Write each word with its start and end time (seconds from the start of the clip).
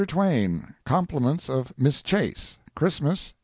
Twain—compliments 0.03 1.47
of 1.47 1.71
Miss 1.77 2.01
Chase—Christmas, 2.01 3.33
1863." 3.35 3.37